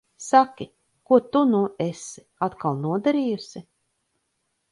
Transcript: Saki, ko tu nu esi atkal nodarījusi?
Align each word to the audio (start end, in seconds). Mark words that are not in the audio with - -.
Saki, 0.27 0.65
ko 1.09 1.15
tu 1.35 1.41
nu 1.49 1.59
esi 1.85 2.25
atkal 2.47 2.81
nodarījusi? 2.87 3.65